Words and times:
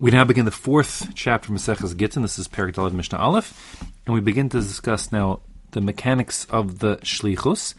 We 0.00 0.10
now 0.10 0.24
begin 0.24 0.46
the 0.46 0.50
fourth 0.50 1.12
chapter 1.14 1.52
of 1.52 1.60
Maseches 1.60 1.94
Gittin. 1.94 2.22
This 2.22 2.38
is 2.38 2.48
Perik 2.48 2.72
Dalad 2.72 2.94
Mishnah 2.94 3.18
Aleph, 3.18 3.84
and 4.06 4.14
we 4.14 4.22
begin 4.22 4.48
to 4.48 4.58
discuss 4.58 5.12
now 5.12 5.40
the 5.72 5.82
mechanics 5.82 6.46
of 6.46 6.78
the 6.78 6.96
shlichus, 7.02 7.74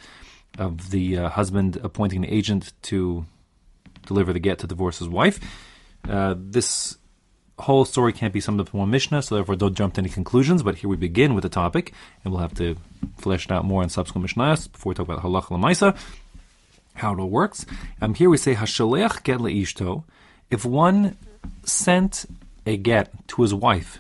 of 0.60 0.92
the 0.92 1.18
uh, 1.18 1.30
husband 1.30 1.78
appointing 1.78 2.24
an 2.24 2.30
agent 2.30 2.74
to 2.84 3.26
deliver 4.06 4.34
the 4.34 4.40
get 4.40 4.60
to 4.60 4.68
divorce 4.68 5.00
his 5.00 5.10
wife. 5.10 5.40
Uh, 6.08 6.36
this 6.38 6.96
whole 7.58 7.86
story 7.86 8.14
can't 8.14 8.34
be 8.34 8.40
summed 8.40 8.60
up 8.60 8.72
in 8.72 8.80
one 8.80 8.92
Mishnah, 8.92 9.24
so 9.24 9.34
therefore 9.34 9.56
don't 9.56 9.74
jump 9.74 9.96
to 9.96 10.02
any 10.02 10.10
conclusions. 10.10 10.62
But 10.62 10.76
here 10.76 10.92
we 10.92 10.98
begin 10.98 11.34
with 11.34 11.42
the 11.42 11.50
topic, 11.50 11.92
and 12.24 12.32
we'll 12.32 12.44
have 12.44 12.54
to 12.58 12.76
flesh 13.18 13.46
it 13.46 13.52
out 13.52 13.66
more 13.66 13.82
in 13.82 13.90
subsequent 13.90 14.28
Mishnahs 14.28 14.72
before 14.72 14.92
we 14.92 14.94
talk 14.94 15.08
about 15.08 15.24
halach 15.24 15.46
lemaisa, 15.46 15.98
how 16.94 17.14
it 17.14 17.20
all 17.20 17.32
works. 17.32 17.66
Um, 18.00 18.14
here 18.14 18.30
we 18.30 18.38
say 18.38 18.54
hashaleach 18.54 19.24
get 19.24 19.40
leishto. 19.40 20.04
If 20.52 20.66
one 20.66 21.18
sent 21.64 22.26
a 22.66 22.78
get 22.78 23.28
to 23.30 23.42
his 23.42 23.54
wife 23.54 24.00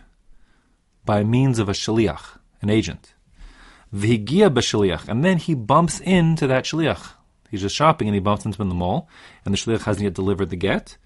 by 1.05 1.23
means 1.23 1.59
of 1.59 1.69
a 1.69 1.73
shaliach, 1.73 2.37
an 2.61 2.69
agent. 2.69 3.13
V'higia 3.93 4.49
b'shaliach, 4.49 5.07
and 5.07 5.23
then 5.23 5.37
he 5.37 5.53
bumps 5.53 5.99
into 5.99 6.47
that 6.47 6.65
shaliach. 6.65 7.13
He's 7.49 7.61
just 7.61 7.75
shopping 7.75 8.07
and 8.07 8.15
he 8.15 8.21
bumps 8.21 8.45
into 8.45 8.57
him 8.57 8.63
in 8.63 8.69
the 8.69 8.75
mall, 8.75 9.09
and 9.43 9.53
the 9.53 9.57
shaliach 9.57 9.83
hasn't 9.83 10.03
yet 10.03 10.13
delivered 10.13 10.49
the 10.49 10.55
get. 10.55 10.97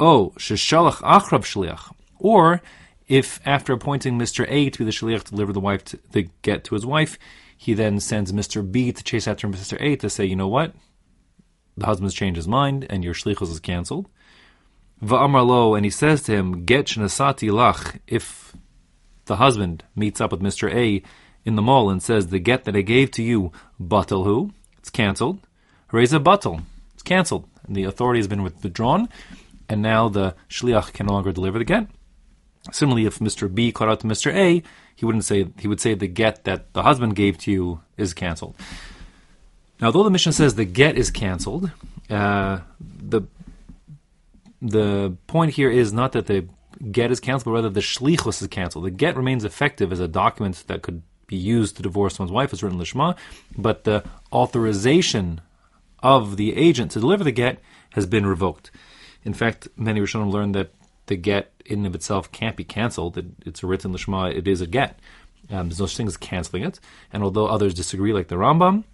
Oh, 0.00 0.32
sheshalach 0.38 0.96
acharav 0.96 1.42
shaliach. 1.42 1.92
Or, 2.18 2.62
if 3.08 3.40
after 3.44 3.72
appointing 3.72 4.18
Mr. 4.18 4.46
A 4.48 4.70
to 4.70 4.78
be 4.78 4.84
the 4.84 4.90
shaliach 4.90 5.24
to 5.24 5.30
deliver 5.30 5.52
the 5.52 5.60
wife 5.60 5.84
to, 5.86 5.98
the 6.12 6.28
get 6.42 6.64
to 6.64 6.74
his 6.74 6.86
wife, 6.86 7.18
he 7.56 7.74
then 7.74 8.00
sends 8.00 8.32
Mr. 8.32 8.70
B 8.70 8.92
to 8.92 9.02
chase 9.02 9.26
after 9.26 9.48
Mr. 9.48 9.80
A 9.80 9.96
to 9.96 10.10
say, 10.10 10.24
you 10.24 10.36
know 10.36 10.48
what? 10.48 10.74
The 11.76 11.86
husband's 11.86 12.14
changed 12.14 12.36
his 12.36 12.48
mind 12.48 12.86
and 12.88 13.04
your 13.04 13.14
shlichus 13.14 13.50
is 13.50 13.60
cancelled. 13.60 14.08
Va'amar 15.02 15.46
lo, 15.46 15.74
and 15.74 15.84
he 15.84 15.90
says 15.90 16.22
to 16.22 16.32
him, 16.32 16.64
Get 16.64 16.86
shnasati 16.86 17.50
lach, 17.50 18.00
if 18.06 18.54
the 19.26 19.36
husband 19.36 19.84
meets 19.94 20.20
up 20.20 20.32
with 20.32 20.40
Mr. 20.40 20.72
A 20.72 21.02
in 21.44 21.56
the 21.56 21.62
mall 21.62 21.90
and 21.90 22.02
says, 22.02 22.28
The 22.28 22.38
get 22.38 22.64
that 22.64 22.76
I 22.76 22.80
gave 22.80 23.10
to 23.12 23.22
you, 23.22 23.52
batal 23.80 24.24
who? 24.24 24.52
It's 24.78 24.90
cancelled. 24.90 25.40
Raise 25.92 26.12
a 26.12 26.20
batal. 26.20 26.62
It's 26.94 27.02
cancelled. 27.02 27.48
And 27.66 27.76
the 27.76 27.84
authority 27.84 28.20
has 28.20 28.28
been 28.28 28.42
withdrawn, 28.42 29.08
and 29.68 29.82
now 29.82 30.08
the 30.08 30.34
shliach 30.48 30.92
can 30.92 31.06
no 31.06 31.12
longer 31.12 31.32
deliver 31.32 31.58
the 31.58 31.64
get. 31.64 31.88
Similarly, 32.72 33.06
if 33.06 33.18
Mr. 33.18 33.52
B 33.52 33.72
called 33.72 33.90
out 33.90 34.00
to 34.00 34.06
Mr. 34.06 34.32
A, 34.32 34.62
he 34.94 35.04
wouldn't 35.04 35.24
say 35.24 35.48
he 35.58 35.68
would 35.68 35.80
say 35.80 35.94
the 35.94 36.08
get 36.08 36.44
that 36.44 36.72
the 36.72 36.82
husband 36.82 37.14
gave 37.14 37.38
to 37.38 37.52
you 37.52 37.80
is 37.96 38.14
cancelled. 38.14 38.56
Now, 39.80 39.90
though 39.90 40.02
the 40.02 40.10
Mishnah 40.10 40.32
says 40.32 40.54
the 40.54 40.64
get 40.64 40.96
is 40.96 41.10
cancelled, 41.10 41.70
uh, 42.08 42.60
the 42.80 43.22
the 44.70 45.16
point 45.26 45.52
here 45.54 45.70
is 45.70 45.92
not 45.92 46.12
that 46.12 46.26
the 46.26 46.48
get 46.90 47.10
is 47.10 47.20
canceled, 47.20 47.52
but 47.52 47.58
rather 47.58 47.70
the 47.70 47.80
shlichus 47.80 48.42
is 48.42 48.48
canceled. 48.48 48.84
The 48.84 48.90
get 48.90 49.16
remains 49.16 49.44
effective 49.44 49.92
as 49.92 50.00
a 50.00 50.08
document 50.08 50.64
that 50.66 50.82
could 50.82 51.02
be 51.26 51.36
used 51.36 51.76
to 51.76 51.82
divorce 51.82 52.18
one's 52.18 52.30
wife, 52.30 52.52
as 52.52 52.62
written 52.62 52.78
lishma, 52.78 53.16
but 53.56 53.84
the 53.84 54.04
authorization 54.32 55.40
of 56.02 56.36
the 56.36 56.56
agent 56.56 56.92
to 56.92 57.00
deliver 57.00 57.24
the 57.24 57.32
get 57.32 57.58
has 57.90 58.06
been 58.06 58.26
revoked. 58.26 58.70
In 59.24 59.34
fact, 59.34 59.68
many 59.76 60.00
Rishonim 60.00 60.30
learned 60.30 60.54
that 60.54 60.72
the 61.06 61.16
get 61.16 61.52
in 61.64 61.78
and 61.80 61.86
of 61.88 61.94
itself 61.94 62.30
can't 62.30 62.56
be 62.56 62.64
canceled. 62.64 63.18
It, 63.18 63.26
it's 63.44 63.62
a 63.62 63.66
written 63.66 63.92
lishma, 63.92 64.34
it 64.34 64.46
is 64.46 64.60
a 64.60 64.66
get. 64.66 64.98
Um, 65.50 65.68
there's 65.68 65.80
no 65.80 65.86
such 65.86 65.96
thing 65.96 66.06
as 66.06 66.16
canceling 66.16 66.64
it. 66.64 66.80
And 67.12 67.22
although 67.22 67.46
others 67.46 67.74
disagree, 67.74 68.12
like 68.12 68.28
the 68.28 68.36
Rambam, 68.36 68.84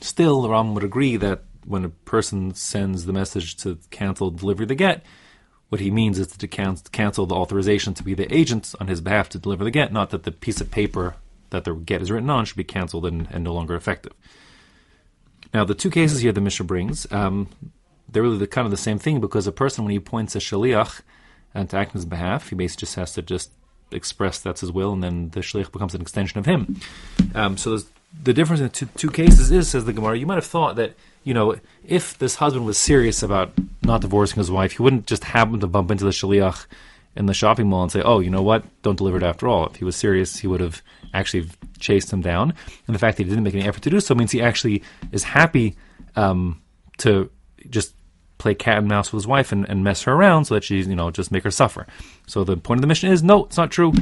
still 0.00 0.42
the 0.42 0.48
Rambam 0.48 0.74
would 0.74 0.84
agree 0.84 1.16
that 1.16 1.42
when 1.68 1.84
a 1.84 1.90
person 1.90 2.54
sends 2.54 3.04
the 3.04 3.12
message 3.12 3.56
to 3.58 3.78
cancel 3.90 4.30
delivery 4.30 4.66
the 4.66 4.74
get, 4.74 5.04
what 5.68 5.80
he 5.80 5.90
means 5.90 6.18
is 6.18 6.28
to 6.28 6.48
cancel 6.48 7.26
the 7.26 7.34
authorization 7.34 7.92
to 7.94 8.02
be 8.02 8.14
the 8.14 8.32
agent 8.34 8.74
on 8.80 8.88
his 8.88 9.00
behalf 9.00 9.28
to 9.28 9.38
deliver 9.38 9.64
the 9.64 9.70
get, 9.70 9.92
not 9.92 10.10
that 10.10 10.22
the 10.22 10.32
piece 10.32 10.60
of 10.60 10.70
paper 10.70 11.16
that 11.50 11.64
the 11.64 11.74
get 11.74 12.02
is 12.02 12.10
written 12.10 12.30
on 12.30 12.44
should 12.44 12.56
be 12.56 12.64
canceled 12.64 13.04
and, 13.06 13.28
and 13.30 13.44
no 13.44 13.52
longer 13.52 13.74
effective. 13.74 14.12
Now, 15.52 15.64
the 15.64 15.74
two 15.74 15.90
cases 15.90 16.20
here 16.20 16.32
the 16.32 16.40
Mishnah 16.40 16.66
brings, 16.66 17.10
um, 17.12 17.48
they're 18.08 18.22
really 18.22 18.38
the, 18.38 18.46
kind 18.46 18.64
of 18.64 18.70
the 18.70 18.76
same 18.76 18.98
thing 18.98 19.20
because 19.20 19.46
a 19.46 19.52
person, 19.52 19.84
when 19.84 19.90
he 19.90 19.98
appoints 19.98 20.34
a 20.34 20.38
shaliach 20.38 21.02
and 21.54 21.68
to 21.70 21.76
act 21.76 21.90
on 21.90 21.94
his 21.94 22.06
behalf, 22.06 22.48
he 22.48 22.54
basically 22.54 22.80
just 22.80 22.94
has 22.96 23.12
to 23.14 23.22
just 23.22 23.50
express 23.90 24.40
that's 24.40 24.60
his 24.60 24.72
will, 24.72 24.92
and 24.92 25.02
then 25.02 25.30
the 25.30 25.40
shaliach 25.40 25.72
becomes 25.72 25.94
an 25.94 26.00
extension 26.00 26.38
of 26.38 26.46
him. 26.46 26.80
Um, 27.34 27.56
so 27.56 27.78
the 28.22 28.32
difference 28.32 28.60
in 28.60 28.66
the 28.66 28.72
two, 28.72 28.86
two 28.96 29.10
cases 29.10 29.50
is, 29.50 29.68
says 29.68 29.84
the 29.84 29.92
Gemara, 29.92 30.16
you 30.16 30.26
might 30.26 30.36
have 30.36 30.46
thought 30.46 30.76
that 30.76 30.94
you 31.24 31.34
know, 31.34 31.56
if 31.84 32.16
this 32.16 32.36
husband 32.36 32.64
was 32.64 32.78
serious 32.78 33.22
about 33.22 33.52
not 33.82 34.00
divorcing 34.00 34.38
his 34.38 34.50
wife, 34.50 34.72
he 34.72 34.82
wouldn't 34.82 35.06
just 35.06 35.24
happen 35.24 35.60
to 35.60 35.66
bump 35.66 35.90
into 35.90 36.04
the 36.04 36.10
shaliach 36.10 36.66
in 37.16 37.26
the 37.26 37.34
shopping 37.34 37.68
mall 37.68 37.82
and 37.82 37.92
say, 37.92 38.00
"Oh, 38.00 38.20
you 38.20 38.30
know 38.30 38.42
what? 38.42 38.64
Don't 38.82 38.96
deliver 38.96 39.18
it 39.18 39.22
after 39.22 39.46
all." 39.46 39.66
If 39.66 39.76
he 39.76 39.84
was 39.84 39.96
serious, 39.96 40.38
he 40.38 40.46
would 40.46 40.60
have 40.60 40.80
actually 41.12 41.50
chased 41.78 42.12
him 42.12 42.22
down. 42.22 42.54
And 42.86 42.94
the 42.94 42.98
fact 42.98 43.16
that 43.16 43.24
he 43.24 43.28
didn't 43.28 43.44
make 43.44 43.54
any 43.54 43.64
effort 43.64 43.82
to 43.82 43.90
do 43.90 44.00
so 44.00 44.14
means 44.14 44.30
he 44.30 44.40
actually 44.40 44.82
is 45.12 45.22
happy 45.22 45.76
um, 46.16 46.62
to 46.98 47.30
just 47.68 47.94
play 48.38 48.54
cat 48.54 48.78
and 48.78 48.88
mouse 48.88 49.12
with 49.12 49.22
his 49.22 49.26
wife 49.26 49.52
and, 49.52 49.68
and 49.68 49.82
mess 49.84 50.04
her 50.04 50.12
around 50.12 50.46
so 50.46 50.54
that 50.54 50.64
she's, 50.64 50.86
you 50.86 50.94
know, 50.94 51.10
just 51.10 51.32
make 51.32 51.42
her 51.42 51.50
suffer. 51.50 51.86
So 52.26 52.44
the 52.44 52.56
point 52.56 52.78
of 52.78 52.82
the 52.82 52.86
Mishnah 52.86 53.10
is, 53.10 53.22
no, 53.22 53.44
it's 53.44 53.56
not 53.56 53.70
true. 53.70 53.92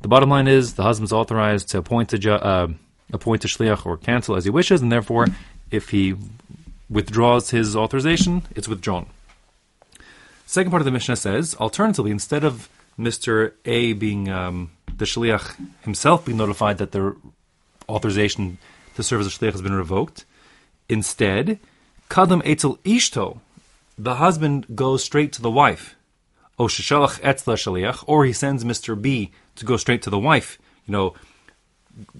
The 0.00 0.08
bottom 0.08 0.30
line 0.30 0.48
is 0.48 0.74
the 0.74 0.82
husband's 0.82 1.12
authorized 1.12 1.68
to 1.70 1.78
appoint 1.78 2.12
a, 2.12 2.44
uh, 2.44 2.68
appoint 3.12 3.44
a 3.44 3.48
shliach 3.48 3.86
or 3.86 3.96
cancel 3.96 4.36
as 4.36 4.44
he 4.44 4.50
wishes, 4.50 4.82
and 4.82 4.90
therefore, 4.90 5.26
if 5.70 5.90
he 5.90 6.14
withdraws 6.88 7.50
his 7.50 7.76
authorization, 7.76 8.42
it's 8.54 8.68
withdrawn. 8.68 9.06
Second 10.46 10.70
part 10.70 10.80
of 10.80 10.84
the 10.84 10.92
Mishnah 10.92 11.16
says, 11.16 11.54
alternatively, 11.56 12.10
instead 12.10 12.44
of 12.44 12.68
Mr. 12.98 13.52
A 13.64 13.92
being 13.94 14.28
um, 14.28 14.70
the 14.96 15.04
shliach 15.04 15.56
himself 15.82 16.24
being 16.24 16.38
notified 16.38 16.78
that 16.78 16.92
the 16.92 17.16
authorization 17.88 18.58
to 18.94 19.02
serve 19.02 19.20
as 19.20 19.26
a 19.26 19.30
shliach 19.30 19.52
has 19.52 19.62
been 19.62 19.74
revoked, 19.74 20.24
instead, 20.88 21.58
kadam 22.08 22.42
etzel 22.44 22.78
ishto, 22.84 23.40
the 23.98 24.16
husband 24.16 24.66
goes 24.74 25.02
straight 25.02 25.32
to 25.32 25.42
the 25.42 25.50
wife. 25.50 25.94
Or 26.58 26.68
he 26.68 26.82
sends 28.32 28.64
Mr. 28.64 29.02
B 29.02 29.32
to 29.56 29.64
go 29.64 29.76
straight 29.76 30.02
to 30.02 30.10
the 30.10 30.18
wife. 30.18 30.58
You 30.86 30.92
know, 30.92 31.14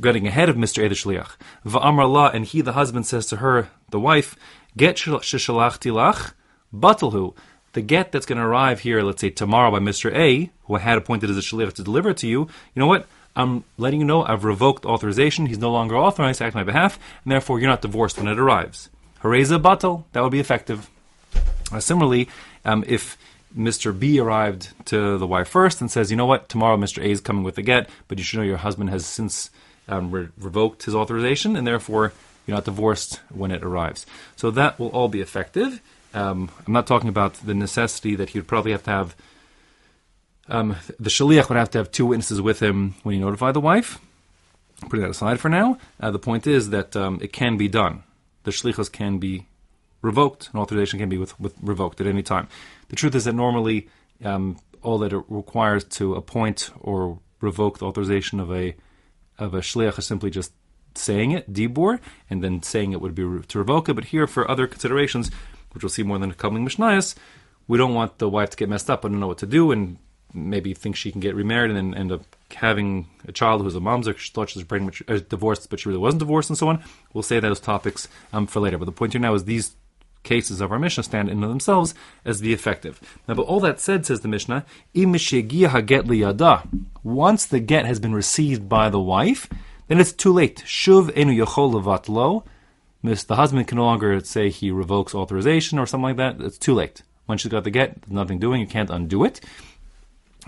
getting 0.00 0.26
ahead 0.26 0.48
of 0.48 0.56
Mr. 0.56 0.88
The 0.88 0.94
shliach. 0.94 1.36
Va'amar 1.64 2.10
la, 2.10 2.28
and 2.28 2.44
he, 2.44 2.60
the 2.60 2.72
husband, 2.72 3.06
says 3.06 3.26
to 3.26 3.36
her, 3.36 3.68
the 3.90 4.00
wife, 4.00 4.36
get 4.76 4.96
shishalachti 4.96 5.90
tilach, 5.92 6.32
batalhu. 6.74 7.34
The 7.72 7.82
get 7.82 8.10
that's 8.10 8.24
going 8.24 8.38
to 8.38 8.44
arrive 8.44 8.80
here, 8.80 9.02
let's 9.02 9.20
say 9.20 9.30
tomorrow 9.30 9.70
by 9.70 9.80
Mr. 9.80 10.14
A, 10.14 10.50
who 10.64 10.76
I 10.76 10.78
had 10.78 10.96
appointed 10.96 11.28
as 11.28 11.36
a 11.36 11.42
shliach 11.42 11.74
to 11.74 11.82
deliver 11.82 12.10
it 12.10 12.16
to 12.18 12.26
you, 12.26 12.40
you 12.74 12.80
know 12.80 12.86
what? 12.86 13.06
I'm 13.36 13.64
letting 13.76 14.00
you 14.00 14.06
know 14.06 14.24
I've 14.24 14.44
revoked 14.44 14.86
authorization. 14.86 15.44
He's 15.44 15.58
no 15.58 15.70
longer 15.70 15.94
authorized 15.94 16.38
to 16.38 16.46
act 16.46 16.56
on 16.56 16.60
my 16.60 16.64
behalf, 16.64 16.98
and 17.22 17.30
therefore 17.30 17.60
you're 17.60 17.68
not 17.68 17.82
divorced 17.82 18.16
when 18.16 18.28
it 18.28 18.38
arrives. 18.38 18.88
Hareza 19.22 19.60
batal, 19.60 20.04
that 20.12 20.22
would 20.22 20.32
be 20.32 20.40
effective. 20.40 20.88
Uh, 21.70 21.80
similarly, 21.80 22.28
um, 22.64 22.82
if 22.86 23.18
Mr. 23.56 23.98
B 23.98 24.18
arrived 24.20 24.72
to 24.86 25.18
the 25.18 25.26
wife 25.26 25.48
first 25.48 25.80
and 25.80 25.90
says, 25.90 26.10
you 26.10 26.16
know 26.16 26.26
what, 26.26 26.48
tomorrow 26.48 26.76
Mr. 26.76 27.02
A 27.02 27.06
is 27.06 27.20
coming 27.20 27.42
with 27.42 27.54
the 27.54 27.62
get, 27.62 27.88
but 28.06 28.18
you 28.18 28.24
should 28.24 28.38
know 28.38 28.44
your 28.44 28.58
husband 28.58 28.90
has 28.90 29.06
since 29.06 29.50
um, 29.88 30.10
re- 30.10 30.28
revoked 30.38 30.84
his 30.84 30.94
authorization, 30.94 31.56
and 31.56 31.66
therefore 31.66 32.12
you're 32.46 32.56
not 32.56 32.64
divorced 32.64 33.20
when 33.30 33.50
it 33.50 33.62
arrives. 33.62 34.04
So 34.36 34.50
that 34.52 34.78
will 34.78 34.88
all 34.88 35.08
be 35.08 35.20
effective. 35.20 35.80
Um, 36.12 36.50
I'm 36.66 36.72
not 36.72 36.86
talking 36.86 37.08
about 37.08 37.34
the 37.34 37.54
necessity 37.54 38.14
that 38.16 38.30
he 38.30 38.38
would 38.38 38.48
probably 38.48 38.72
have 38.72 38.84
to 38.84 38.90
have. 38.90 39.16
Um, 40.48 40.76
the 41.00 41.10
shaliach 41.10 41.48
would 41.48 41.58
have 41.58 41.70
to 41.70 41.78
have 41.78 41.90
two 41.90 42.06
witnesses 42.06 42.40
with 42.40 42.60
him 42.60 42.94
when 43.02 43.14
he 43.14 43.20
notified 43.20 43.54
the 43.54 43.60
wife. 43.60 43.98
Putting 44.82 45.00
that 45.00 45.10
aside 45.10 45.40
for 45.40 45.48
now, 45.48 45.78
uh, 45.98 46.10
the 46.10 46.18
point 46.18 46.46
is 46.46 46.70
that 46.70 46.94
um, 46.94 47.18
it 47.22 47.32
can 47.32 47.56
be 47.56 47.68
done. 47.68 48.02
The 48.44 48.50
shlichus 48.50 48.92
can 48.92 49.18
be 49.18 49.46
revoked, 50.02 50.50
An 50.52 50.60
authorization 50.60 50.98
can 50.98 51.08
be 51.08 51.18
with, 51.18 51.38
with 51.40 51.54
revoked 51.60 52.00
at 52.00 52.06
any 52.06 52.22
time. 52.22 52.48
The 52.88 52.96
truth 52.96 53.14
is 53.14 53.24
that 53.24 53.34
normally 53.34 53.88
um, 54.24 54.58
all 54.82 54.98
that 54.98 55.12
it 55.12 55.24
requires 55.28 55.84
to 55.84 56.14
appoint 56.14 56.70
or 56.80 57.18
revoke 57.40 57.78
the 57.78 57.86
authorization 57.86 58.40
of 58.40 58.52
a 58.52 58.76
of 59.38 59.52
a 59.52 59.60
shliach 59.60 59.98
is 59.98 60.06
simply 60.06 60.30
just 60.30 60.52
saying 60.94 61.32
it, 61.32 61.52
dibur, 61.52 62.00
and 62.30 62.42
then 62.42 62.62
saying 62.62 62.92
it 62.92 63.00
would 63.00 63.14
be 63.14 63.22
to 63.22 63.58
revoke 63.58 63.88
it. 63.88 63.94
But 63.94 64.06
here, 64.06 64.26
for 64.26 64.50
other 64.50 64.66
considerations, 64.66 65.30
which 65.72 65.82
we'll 65.82 65.90
see 65.90 66.02
more 66.02 66.18
than 66.18 66.30
a 66.30 66.34
coming 66.34 66.66
mishnayos, 66.66 67.14
we 67.68 67.76
don't 67.76 67.92
want 67.92 68.18
the 68.18 68.30
wife 68.30 68.50
to 68.50 68.56
get 68.56 68.70
messed 68.70 68.88
up 68.88 69.04
and 69.04 69.20
know 69.20 69.26
what 69.26 69.38
to 69.38 69.46
do, 69.46 69.72
and 69.72 69.98
maybe 70.32 70.74
think 70.74 70.96
she 70.96 71.10
can 71.10 71.20
get 71.20 71.34
remarried 71.34 71.70
and 71.70 71.76
then 71.76 71.98
end 71.98 72.12
up 72.12 72.22
having 72.54 73.08
a 73.26 73.32
child 73.32 73.62
who's 73.62 73.74
a 73.74 73.80
mamzer. 73.80 74.16
She 74.16 74.32
thought 74.32 74.50
she 74.50 74.58
was 74.58 74.66
pregnant, 74.66 74.96
uh, 75.08 75.18
divorced, 75.28 75.68
but 75.70 75.80
she 75.80 75.88
really 75.88 76.00
wasn't 76.00 76.20
divorced, 76.20 76.50
and 76.50 76.58
so 76.58 76.68
on. 76.68 76.82
We'll 77.12 77.22
say 77.22 77.40
those 77.40 77.60
topics 77.60 78.08
um, 78.32 78.46
for 78.46 78.60
later. 78.60 78.78
But 78.78 78.86
the 78.86 78.92
point 78.92 79.12
here 79.12 79.20
now 79.20 79.34
is 79.34 79.44
these 79.44 79.76
cases 80.26 80.60
of 80.60 80.70
our 80.70 80.78
Mishnah 80.78 81.04
stand 81.04 81.30
in 81.30 81.40
themselves 81.40 81.94
as 82.24 82.40
the 82.40 82.52
effective. 82.52 83.00
Now, 83.26 83.34
but 83.34 83.46
all 83.46 83.60
that 83.60 83.80
said, 83.80 84.04
says 84.04 84.20
the 84.20 84.28
Mishnah, 84.28 84.66
once 87.02 87.46
the 87.46 87.60
get 87.60 87.86
has 87.86 88.00
been 88.00 88.14
received 88.14 88.68
by 88.68 88.90
the 88.90 89.00
wife, 89.00 89.48
then 89.88 90.00
it's 90.00 90.12
too 90.12 90.32
late. 90.32 90.62
Shuv 90.66 91.16
enu 91.16 91.44
yachol 91.44 92.08
lo. 92.08 92.44
The 93.02 93.36
husband 93.36 93.68
can 93.68 93.76
no 93.76 93.84
longer 93.84 94.20
say 94.20 94.50
he 94.50 94.70
revokes 94.70 95.14
authorization 95.14 95.78
or 95.78 95.86
something 95.86 96.02
like 96.02 96.16
that. 96.16 96.40
It's 96.44 96.58
too 96.58 96.74
late. 96.74 97.02
Once 97.28 97.40
she 97.40 97.48
got 97.48 97.64
the 97.64 97.70
get, 97.70 98.10
nothing 98.10 98.38
doing. 98.38 98.60
You 98.60 98.66
can't 98.66 98.90
undo 98.90 99.24
it, 99.24 99.40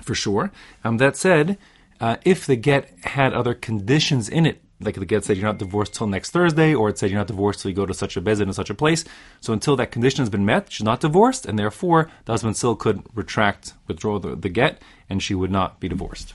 for 0.02 0.14
sure. 0.14 0.50
Um, 0.84 0.98
that 0.98 1.16
said, 1.16 1.56
uh, 2.00 2.16
if 2.24 2.46
the 2.46 2.56
get 2.56 2.90
had 3.04 3.32
other 3.32 3.54
conditions 3.54 4.28
in 4.28 4.46
it, 4.46 4.60
like 4.80 4.94
the 4.94 5.04
get 5.04 5.24
said 5.24 5.36
you're 5.36 5.46
not 5.46 5.58
divorced 5.58 5.94
till 5.94 6.06
next 6.06 6.30
Thursday, 6.30 6.74
or 6.74 6.88
it 6.88 6.98
said 6.98 7.10
you're 7.10 7.18
not 7.18 7.26
divorced 7.26 7.60
till 7.60 7.70
you 7.70 7.76
go 7.76 7.86
to 7.86 7.94
such 7.94 8.16
a 8.16 8.20
bezin 8.20 8.42
in 8.42 8.52
such 8.52 8.70
a 8.70 8.74
place. 8.74 9.04
So 9.40 9.52
until 9.52 9.76
that 9.76 9.90
condition 9.90 10.20
has 10.22 10.30
been 10.30 10.44
met, 10.44 10.70
she's 10.70 10.84
not 10.84 11.00
divorced, 11.00 11.46
and 11.46 11.58
therefore 11.58 12.10
the 12.24 12.32
husband 12.32 12.56
still 12.56 12.76
could 12.76 13.02
retract, 13.14 13.74
withdraw 13.86 14.18
the, 14.18 14.36
the 14.36 14.48
get, 14.48 14.80
and 15.08 15.22
she 15.22 15.34
would 15.34 15.50
not 15.50 15.80
be 15.80 15.88
divorced. 15.88 16.34